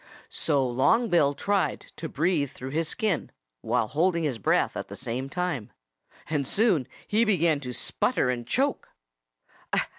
So 0.29 0.67
Long 0.67 1.09
Bill 1.09 1.35
tried 1.35 1.81
to 1.97 2.09
breathe 2.09 2.49
through 2.49 2.71
his 2.71 2.87
skin, 2.87 3.29
while 3.61 3.87
holding 3.87 4.23
his 4.23 4.39
breath 4.39 4.75
at 4.75 4.87
the 4.87 4.95
same 4.95 5.29
time. 5.29 5.71
And 6.27 6.47
soon 6.47 6.87
he 7.05 7.23
began 7.23 7.59
to 7.59 7.71
sputter 7.71 8.27
and 8.31 8.47
choke. 8.47 8.89